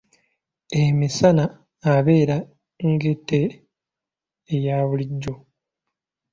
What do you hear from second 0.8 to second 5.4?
Emisana abeera ng'ente eya bulijjo.